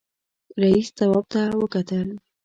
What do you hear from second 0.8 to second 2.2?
تواب ته وکتل.